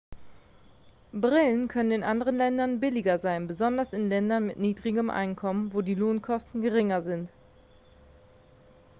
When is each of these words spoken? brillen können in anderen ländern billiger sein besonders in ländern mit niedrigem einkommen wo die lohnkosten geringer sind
brillen 1.13 1.67
können 1.67 1.91
in 1.91 2.03
anderen 2.03 2.35
ländern 2.35 2.79
billiger 2.79 3.19
sein 3.19 3.45
besonders 3.45 3.93
in 3.93 4.09
ländern 4.09 4.47
mit 4.47 4.57
niedrigem 4.57 5.11
einkommen 5.11 5.71
wo 5.75 5.81
die 5.83 5.93
lohnkosten 5.93 6.63
geringer 6.63 7.03
sind 7.03 7.29